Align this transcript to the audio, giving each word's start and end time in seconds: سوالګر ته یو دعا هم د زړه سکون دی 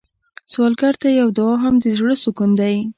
سوالګر 0.51 0.93
ته 1.01 1.07
یو 1.19 1.27
دعا 1.37 1.55
هم 1.63 1.75
د 1.83 1.85
زړه 1.97 2.15
سکون 2.23 2.51
دی 2.59 2.75